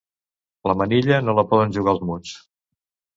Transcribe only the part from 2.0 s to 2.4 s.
muts.